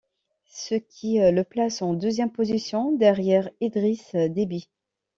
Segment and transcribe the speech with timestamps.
[0.49, 4.67] Ce qui le place en deuxième position derrière Idriss Deby.